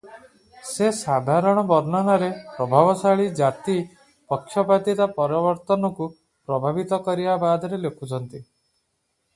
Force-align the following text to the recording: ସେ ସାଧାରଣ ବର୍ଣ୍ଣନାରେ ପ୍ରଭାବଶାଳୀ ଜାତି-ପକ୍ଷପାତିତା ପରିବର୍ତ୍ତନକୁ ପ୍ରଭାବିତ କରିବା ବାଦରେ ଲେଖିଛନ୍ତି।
ସେ 0.69 0.85
ସାଧାରଣ 0.99 1.63
ବର୍ଣ୍ଣନାରେ 1.71 2.29
ପ୍ରଭାବଶାଳୀ 2.55 3.27
ଜାତି-ପକ୍ଷପାତିତା 3.41 5.09
ପରିବର୍ତ୍ତନକୁ 5.19 6.11
ପ୍ରଭାବିତ 6.51 7.01
କରିବା 7.11 7.39
ବାଦରେ 7.47 7.81
ଲେଖିଛନ୍ତି। 7.87 8.45